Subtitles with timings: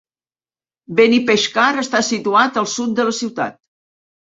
[0.99, 3.63] Benipeixcar està situat al sud de la ciutat.